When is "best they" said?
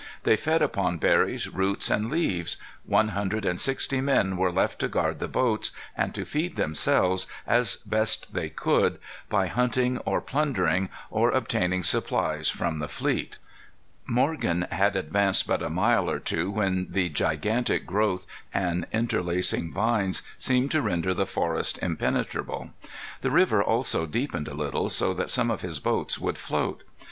7.85-8.49